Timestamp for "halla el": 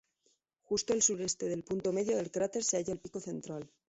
2.77-2.99